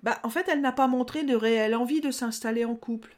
bah, 0.02 0.20
en 0.22 0.28
fait, 0.28 0.46
elle 0.48 0.60
n'a 0.60 0.72
pas 0.72 0.86
montré 0.86 1.22
de 1.22 1.34
réelle 1.34 1.74
envie 1.74 2.02
de 2.02 2.10
s'installer 2.10 2.64
en 2.64 2.74
couple, 2.74 3.16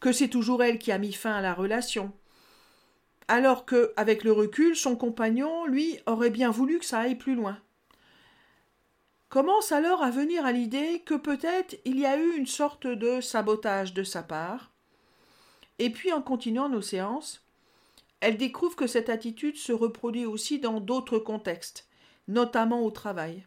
que 0.00 0.12
c'est 0.12 0.28
toujours 0.28 0.62
elle 0.62 0.78
qui 0.78 0.90
a 0.90 0.98
mis 0.98 1.12
fin 1.12 1.34
à 1.34 1.40
la 1.40 1.54
relation. 1.54 2.12
Alors 3.28 3.64
que, 3.64 3.92
avec 3.96 4.24
le 4.24 4.32
recul, 4.32 4.76
son 4.76 4.96
compagnon, 4.96 5.64
lui, 5.66 5.98
aurait 6.06 6.30
bien 6.30 6.50
voulu 6.50 6.78
que 6.78 6.84
ça 6.84 7.00
aille 7.00 7.14
plus 7.14 7.36
loin. 7.36 7.58
Commence 9.28 9.72
alors 9.72 10.02
à 10.02 10.10
venir 10.10 10.44
à 10.44 10.52
l'idée 10.52 11.02
que 11.06 11.14
peut-être 11.14 11.76
il 11.84 11.98
y 11.98 12.06
a 12.06 12.16
eu 12.16 12.36
une 12.36 12.46
sorte 12.46 12.86
de 12.86 13.20
sabotage 13.20 13.94
de 13.94 14.04
sa 14.04 14.22
part. 14.22 14.73
Et 15.78 15.90
puis, 15.90 16.12
en 16.12 16.22
continuant 16.22 16.68
nos 16.68 16.82
séances, 16.82 17.44
elle 18.20 18.36
découvre 18.36 18.76
que 18.76 18.86
cette 18.86 19.10
attitude 19.10 19.56
se 19.56 19.72
reproduit 19.72 20.26
aussi 20.26 20.58
dans 20.58 20.80
d'autres 20.80 21.18
contextes, 21.18 21.88
notamment 22.26 22.82
au 22.82 22.90
travail. 22.90 23.46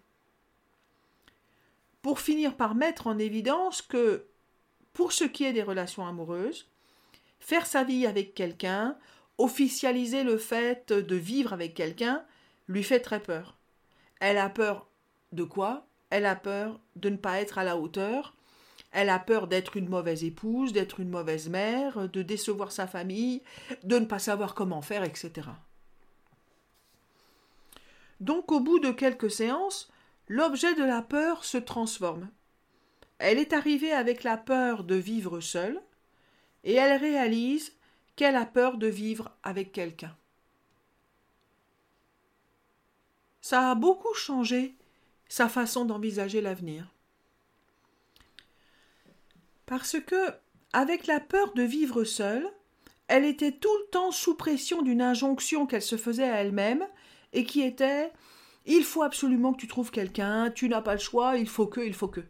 Pour 2.02 2.20
finir 2.20 2.56
par 2.56 2.76
mettre 2.76 3.08
en 3.08 3.18
évidence 3.18 3.82
que, 3.82 4.28
pour 4.94 5.14
ce 5.14 5.24
qui 5.24 5.46
est 5.46 5.54
des 5.54 5.64
relations 5.64 6.06
amoureuses, 6.06 6.70
faire 7.40 7.66
sa 7.66 7.84
vie 7.84 8.06
avec 8.06 8.34
quelqu'un, 8.36 8.98
officialiser 9.38 10.24
le 10.24 10.38
fait 10.38 10.92
de 10.92 11.16
vivre 11.16 11.54
avec 11.54 11.74
quelqu'un, 11.74 12.24
lui 12.68 12.84
fait 12.84 13.00
très 13.00 13.20
peur. 13.20 13.58
Elle 14.20 14.38
a 14.38 14.50
peur 14.50 14.88
de 15.32 15.44
quoi? 15.44 15.88
Elle 16.10 16.26
a 16.26 16.36
peur 16.36 16.80
de 16.96 17.10
ne 17.10 17.18
pas 17.18 17.42
être 17.42 17.58
à 17.58 17.64
la 17.64 17.78
hauteur, 17.78 18.37
elle 18.92 19.10
a 19.10 19.20
peur 19.20 19.48
d'être 19.48 19.78
une 19.78 19.90
mauvaise 19.90 20.24
épouse, 20.24 20.74
d'être 20.74 21.00
une 21.00 21.10
mauvaise 21.10 21.50
mère, 21.50 22.10
de 22.10 22.22
décevoir 22.22 22.72
sa 22.72 22.88
famille, 22.88 23.44
de 23.84 24.00
ne 24.00 24.06
pas 24.06 24.20
savoir 24.20 24.56
comment 24.56 24.82
faire, 24.82 25.04
etc. 25.04 25.50
Donc 28.20 28.52
au 28.52 28.60
bout 28.60 28.80
de 28.80 28.92
quelques 28.92 29.32
séances, 29.32 29.92
l'objet 30.28 30.74
de 30.76 30.84
la 30.84 31.02
peur 31.02 31.44
se 31.44 31.58
transforme. 31.58 32.30
Elle 33.20 33.40
est 33.40 33.54
arrivée 33.54 33.92
avec 33.92 34.24
la 34.24 34.38
peur 34.38 34.84
de 34.84 34.96
vivre 34.96 35.40
seule, 35.40 35.82
et 36.64 36.74
elle 36.74 37.00
réalise 37.00 37.74
qu'elle 38.16 38.36
a 38.36 38.46
peur 38.46 38.78
de 38.78 38.88
vivre 38.88 39.32
avec 39.44 39.72
quelqu'un. 39.72 40.16
Ça 43.42 43.72
a 43.72 43.76
beaucoup 43.76 44.14
changé 44.14 44.76
sa 45.30 45.48
façon 45.48 45.86
d'envisager 45.86 46.42
l'avenir. 46.42 46.92
Parce 49.68 49.98
que, 50.00 50.34
avec 50.74 51.06
la 51.06 51.20
peur 51.20 51.54
de 51.54 51.62
vivre 51.62 52.04
seule, 52.04 52.50
elle 53.08 53.26
était 53.26 53.52
tout 53.52 53.76
le 53.78 53.90
temps 53.92 54.12
sous 54.12 54.36
pression 54.36 54.82
d'une 54.82 55.02
injonction 55.02 55.68
qu'elle 55.68 55.84
se 55.84 55.98
faisait 55.98 56.30
à 56.30 56.38
elle-même 56.38 56.86
et 57.34 57.44
qui 57.44 57.62
était 57.62 58.12
il 58.66 58.84
faut 58.84 59.04
absolument 59.04 59.54
que 59.54 59.62
tu 59.62 59.68
trouves 59.68 59.92
quelqu'un, 59.92 60.52
tu 60.52 60.68
n'as 60.68 60.82
pas 60.82 60.94
le 60.94 61.00
choix, 61.00 61.38
il 61.38 61.48
faut 61.48 61.68
que, 61.68 61.80
il 61.80 61.94
faut 61.94 62.10
que. 62.10 62.22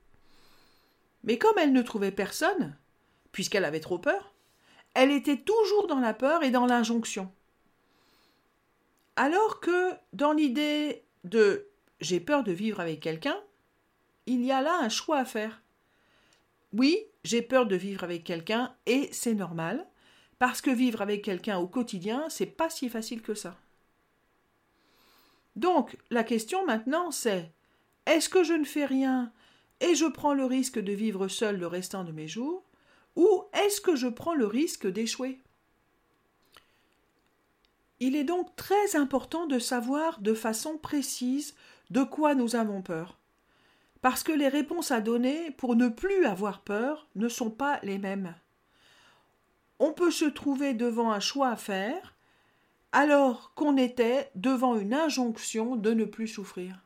Mais 1.24 1.38
comme 1.38 1.58
elle 1.58 1.74
ne 1.74 1.82
trouvait 1.82 2.12
personne, 2.12 2.78
puisqu'elle 3.32 3.66
avait 3.66 3.80
trop 3.80 3.98
peur, 3.98 4.34
elle 4.94 5.12
était 5.12 5.38
toujours 5.38 5.88
dans 5.88 6.00
la 6.00 6.14
peur 6.14 6.44
et 6.44 6.52
dans 6.52 6.66
l'injonction. 6.66 7.32
Alors 9.16 9.60
que 9.60 9.94
dans 10.14 10.32
l'idée 10.32 11.04
de 11.24 11.68
j'ai 12.00 12.20
peur 12.20 12.44
de 12.44 12.52
vivre 12.52 12.80
avec 12.80 13.00
quelqu'un, 13.00 13.38
il 14.28 14.46
y 14.46 14.52
a 14.52 14.62
là 14.62 14.78
un 14.80 14.90
choix 14.90 15.18
à 15.18 15.26
faire. 15.26 15.62
Oui, 16.74 16.98
j'ai 17.24 17.42
peur 17.42 17.66
de 17.66 17.76
vivre 17.76 18.04
avec 18.04 18.24
quelqu'un 18.24 18.76
et 18.86 19.10
c'est 19.12 19.34
normal, 19.34 19.88
parce 20.40 20.62
que 20.62 20.70
vivre 20.70 21.02
avec 21.02 21.24
quelqu'un 21.24 21.58
au 21.58 21.68
quotidien, 21.68 22.26
c'est 22.30 22.46
pas 22.46 22.70
si 22.70 22.90
facile 22.90 23.22
que 23.22 23.34
ça. 23.34 23.58
Donc, 25.56 25.98
la 26.12 26.24
question 26.24 26.66
maintenant, 26.66 27.10
c'est 27.12 27.52
est-ce 28.06 28.30
que 28.30 28.44
je 28.44 28.54
ne 28.54 28.64
fais 28.64 28.86
rien 28.86 29.32
et 29.80 29.96
je 29.96 30.06
prends 30.06 30.34
le 30.34 30.46
risque 30.46 30.80
de 30.80 30.92
vivre 30.92 31.28
seul 31.28 31.58
le 31.58 31.68
restant 31.68 32.04
de 32.04 32.12
mes 32.12 32.28
jours, 32.28 32.64
ou 33.16 33.44
est-ce 33.54 33.82
que 33.82 33.96
je 33.96 34.08
prends 34.08 34.36
le 34.36 34.46
risque 34.46 34.88
d'échouer? 34.88 35.40
Il 38.00 38.16
est 38.16 38.24
donc 38.24 38.56
très 38.56 38.96
important 38.96 39.48
de 39.48 39.58
savoir 39.58 40.22
de 40.22 40.36
façon 40.36 40.78
précise 40.78 41.56
de 41.90 42.04
quoi 42.04 42.36
nous 42.36 42.56
avons 42.56 42.84
peur, 42.84 43.18
parce 44.02 44.24
que 44.24 44.32
les 44.32 44.48
réponses 44.48 44.92
à 44.92 45.02
donner 45.02 45.52
pour 45.52 45.76
ne 45.76 45.90
plus 45.90 46.26
avoir 46.26 46.62
peur 46.62 47.08
ne 47.16 47.28
sont 47.28 47.52
pas 47.52 47.80
les 47.84 47.98
mêmes. 47.98 48.36
On 49.80 49.94
peut 49.94 50.12
se 50.12 50.26
trouver 50.26 50.74
devant 50.74 51.12
un 51.12 51.20
choix 51.20 51.50
à 51.50 51.56
faire, 51.56 52.16
alors 52.92 53.54
qu'on 53.54 53.78
était 53.78 54.32
devant 54.36 54.76
une 54.76 54.94
injonction 54.94 55.76
de 55.76 55.94
ne 55.94 56.06
plus 56.06 56.28
souffrir. 56.28 56.84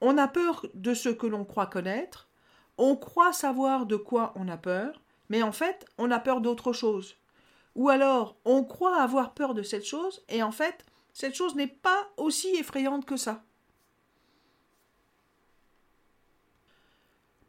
On 0.00 0.18
a 0.18 0.28
peur 0.28 0.66
de 0.74 0.94
ce 0.94 1.08
que 1.08 1.26
l'on 1.26 1.44
croit 1.44 1.66
connaître, 1.66 2.28
on 2.78 2.96
croit 2.96 3.32
savoir 3.32 3.86
de 3.86 3.96
quoi 3.96 4.32
on 4.36 4.48
a 4.48 4.56
peur, 4.56 5.00
mais 5.28 5.42
en 5.42 5.52
fait, 5.52 5.86
on 5.98 6.10
a 6.10 6.18
peur 6.18 6.40
d'autre 6.40 6.72
chose. 6.72 7.16
Ou 7.74 7.88
alors, 7.88 8.36
on 8.44 8.64
croit 8.64 9.00
avoir 9.00 9.34
peur 9.34 9.54
de 9.54 9.62
cette 9.62 9.84
chose, 9.86 10.24
et 10.28 10.42
en 10.42 10.52
fait, 10.52 10.84
cette 11.12 11.34
chose 11.34 11.54
n'est 11.54 11.66
pas 11.66 12.08
aussi 12.16 12.48
effrayante 12.56 13.06
que 13.06 13.16
ça. 13.16 13.44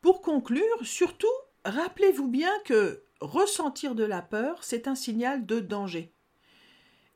Pour 0.07 0.21
conclure, 0.21 0.85
surtout, 0.85 1.27
rappelez-vous 1.65 2.29
bien 2.29 2.57
que 2.63 3.03
ressentir 3.19 3.93
de 3.93 4.05
la 4.05 4.21
peur, 4.21 4.63
c'est 4.63 4.87
un 4.87 4.95
signal 4.95 5.45
de 5.45 5.59
danger. 5.59 6.13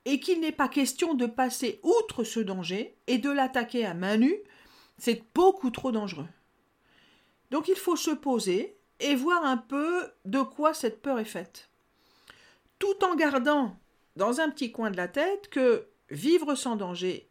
Et 0.04 0.20
qu'il 0.20 0.42
n'est 0.42 0.52
pas 0.52 0.68
question 0.68 1.14
de 1.14 1.26
passer 1.26 1.80
outre 1.84 2.26
ce 2.26 2.42
danger 2.42 2.98
et 3.08 3.18
de 3.18 3.30
l'attaquer 3.30 3.86
à 3.86 3.94
main 3.94 4.18
nue, 4.18 4.36
c'est 4.98 5.24
beaucoup 5.34 5.70
trop 5.70 5.94
dangereux. 5.94 6.28
Donc 7.50 7.70
il 7.70 7.78
faut 7.78 7.96
se 7.96 8.12
poser 8.12 8.76
et 9.00 9.16
voir 9.16 9.46
un 9.46 9.56
peu 9.56 10.12
de 10.26 10.42
quoi 10.42 10.74
cette 10.74 11.02
peur 11.02 11.18
est 11.18 11.24
faite. 11.24 11.70
Tout 12.78 13.06
en 13.06 13.16
gardant 13.16 13.80
dans 14.18 14.42
un 14.42 14.50
petit 14.50 14.74
coin 14.74 14.92
de 14.92 14.98
la 14.98 15.08
tête 15.08 15.48
que 15.48 15.88
vivre 16.10 16.56
sans 16.56 16.76
danger 16.76 17.30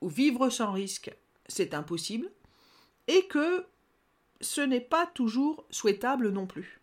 ou 0.00 0.08
vivre 0.08 0.50
sans 0.50 0.72
risque, 0.72 1.16
c'est 1.46 1.74
impossible, 1.74 2.28
et 3.06 3.26
que 3.26 3.64
ce 4.40 4.60
n'est 4.60 4.80
pas 4.80 5.06
toujours 5.06 5.66
souhaitable 5.70 6.30
non 6.30 6.46
plus. 6.46 6.80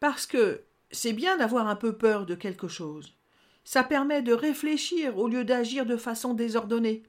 Parce 0.00 0.26
que 0.26 0.64
c'est 0.90 1.12
bien 1.12 1.36
d'avoir 1.36 1.68
un 1.68 1.76
peu 1.76 1.96
peur 1.96 2.26
de 2.26 2.34
quelque 2.34 2.68
chose. 2.68 3.16
Ça 3.64 3.84
permet 3.84 4.22
de 4.22 4.32
réfléchir 4.32 5.18
au 5.18 5.28
lieu 5.28 5.44
d'agir 5.44 5.86
de 5.86 5.96
façon 5.96 6.34
désordonnée, 6.34 7.02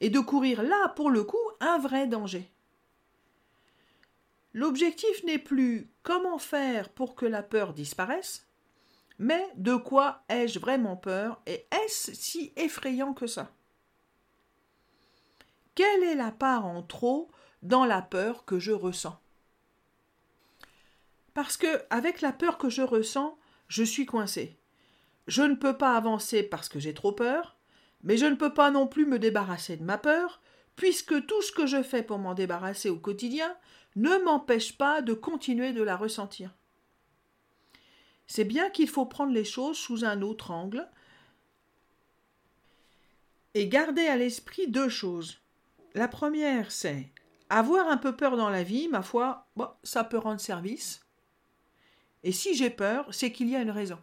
et 0.00 0.10
de 0.10 0.20
courir 0.20 0.62
là, 0.62 0.88
pour 0.90 1.10
le 1.10 1.24
coup, 1.24 1.38
un 1.60 1.78
vrai 1.78 2.06
danger. 2.06 2.50
L'objectif 4.52 5.24
n'est 5.24 5.38
plus 5.38 5.90
comment 6.02 6.38
faire 6.38 6.88
pour 6.90 7.14
que 7.14 7.26
la 7.26 7.42
peur 7.42 7.72
disparaisse, 7.72 8.46
mais 9.18 9.46
de 9.56 9.74
quoi 9.76 10.22
ai-je 10.28 10.58
vraiment 10.58 10.96
peur 10.96 11.40
et 11.46 11.66
est-ce 11.70 12.12
si 12.12 12.52
effrayant 12.56 13.14
que 13.14 13.26
ça? 13.26 13.52
Quelle 15.74 16.02
est 16.04 16.14
la 16.14 16.30
part 16.30 16.66
en 16.66 16.82
trop 16.82 17.30
dans 17.64 17.84
la 17.84 18.02
peur 18.02 18.44
que 18.44 18.60
je 18.60 18.72
ressens 18.72 19.18
Parce 21.32 21.56
que, 21.56 21.82
avec 21.90 22.20
la 22.20 22.32
peur 22.32 22.58
que 22.58 22.68
je 22.68 22.82
ressens, 22.82 23.36
je 23.68 23.82
suis 23.82 24.06
coincé. 24.06 24.56
Je 25.26 25.42
ne 25.42 25.54
peux 25.54 25.76
pas 25.76 25.96
avancer 25.96 26.42
parce 26.42 26.68
que 26.68 26.78
j'ai 26.78 26.94
trop 26.94 27.12
peur, 27.12 27.56
mais 28.02 28.18
je 28.18 28.26
ne 28.26 28.36
peux 28.36 28.52
pas 28.52 28.70
non 28.70 28.86
plus 28.86 29.06
me 29.06 29.18
débarrasser 29.18 29.78
de 29.78 29.82
ma 29.82 29.96
peur, 29.96 30.42
puisque 30.76 31.26
tout 31.26 31.40
ce 31.42 31.52
que 31.52 31.66
je 31.66 31.82
fais 31.82 32.02
pour 32.02 32.18
m'en 32.18 32.34
débarrasser 32.34 32.90
au 32.90 32.98
quotidien 32.98 33.56
ne 33.96 34.22
m'empêche 34.24 34.76
pas 34.76 35.00
de 35.00 35.14
continuer 35.14 35.72
de 35.72 35.82
la 35.82 35.96
ressentir. 35.96 36.54
C'est 38.26 38.44
bien 38.44 38.70
qu'il 38.70 38.88
faut 38.88 39.06
prendre 39.06 39.32
les 39.32 39.44
choses 39.44 39.78
sous 39.78 40.04
un 40.04 40.20
autre 40.20 40.50
angle 40.50 40.86
et 43.54 43.68
garder 43.68 44.06
à 44.06 44.16
l'esprit 44.16 44.68
deux 44.68 44.88
choses. 44.88 45.38
La 45.94 46.08
première, 46.08 46.72
c'est 46.72 47.13
avoir 47.54 47.88
un 47.88 47.96
peu 47.96 48.16
peur 48.16 48.36
dans 48.36 48.48
la 48.48 48.64
vie, 48.64 48.88
ma 48.88 49.02
foi, 49.02 49.46
ça 49.84 50.02
peut 50.02 50.18
rendre 50.18 50.40
service. 50.40 51.06
Et 52.24 52.32
si 52.32 52.56
j'ai 52.56 52.70
peur, 52.70 53.06
c'est 53.14 53.30
qu'il 53.30 53.48
y 53.48 53.54
a 53.54 53.62
une 53.62 53.70
raison. 53.70 54.00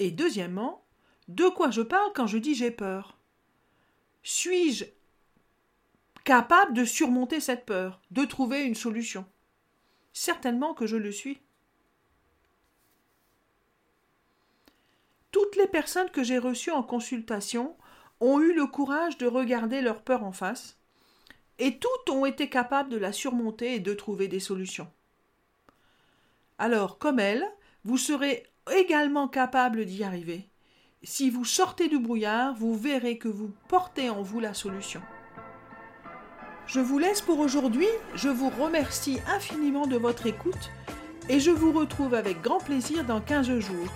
Et 0.00 0.10
deuxièmement, 0.10 0.84
de 1.28 1.48
quoi 1.48 1.70
je 1.70 1.82
parle 1.82 2.12
quand 2.12 2.26
je 2.26 2.38
dis 2.38 2.56
j'ai 2.56 2.72
peur? 2.72 3.16
Suis-je 4.24 4.86
capable 6.24 6.74
de 6.74 6.84
surmonter 6.84 7.38
cette 7.38 7.66
peur, 7.66 8.00
de 8.10 8.24
trouver 8.24 8.64
une 8.64 8.74
solution? 8.74 9.24
Certainement 10.12 10.74
que 10.74 10.88
je 10.88 10.96
le 10.96 11.12
suis. 11.12 11.40
Toutes 15.30 15.54
les 15.54 15.68
personnes 15.68 16.10
que 16.10 16.24
j'ai 16.24 16.38
reçues 16.38 16.72
en 16.72 16.82
consultation 16.82 17.76
ont 18.18 18.40
eu 18.40 18.52
le 18.52 18.66
courage 18.66 19.18
de 19.18 19.26
regarder 19.26 19.82
leur 19.82 20.02
peur 20.02 20.24
en 20.24 20.32
face, 20.32 20.78
et 21.58 21.78
toutes 21.78 22.10
ont 22.10 22.26
été 22.26 22.48
capables 22.48 22.90
de 22.90 22.96
la 22.96 23.12
surmonter 23.12 23.74
et 23.74 23.80
de 23.80 23.94
trouver 23.94 24.28
des 24.28 24.40
solutions. 24.40 24.88
Alors, 26.58 26.98
comme 26.98 27.20
elles, 27.20 27.44
vous 27.84 27.98
serez 27.98 28.44
également 28.72 29.28
capable 29.28 29.84
d'y 29.84 30.04
arriver. 30.04 30.48
Si 31.02 31.30
vous 31.30 31.44
sortez 31.44 31.88
du 31.88 31.98
brouillard, 31.98 32.54
vous 32.54 32.76
verrez 32.76 33.18
que 33.18 33.28
vous 33.28 33.52
portez 33.68 34.10
en 34.10 34.22
vous 34.22 34.40
la 34.40 34.54
solution. 34.54 35.00
Je 36.66 36.80
vous 36.80 36.98
laisse 36.98 37.22
pour 37.22 37.38
aujourd'hui, 37.38 37.86
je 38.14 38.28
vous 38.28 38.50
remercie 38.50 39.18
infiniment 39.26 39.86
de 39.86 39.96
votre 39.96 40.26
écoute 40.26 40.70
et 41.28 41.40
je 41.40 41.50
vous 41.50 41.72
retrouve 41.72 42.14
avec 42.14 42.42
grand 42.42 42.58
plaisir 42.58 43.04
dans 43.04 43.20
15 43.20 43.58
jours. 43.60 43.88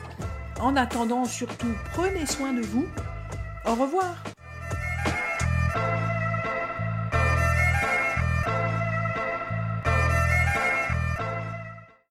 En 0.60 0.76
attendant, 0.76 1.24
surtout, 1.24 1.74
prenez 1.92 2.24
soin 2.24 2.52
de 2.52 2.62
vous. 2.62 2.86
Au 3.66 3.74
revoir. 3.74 4.22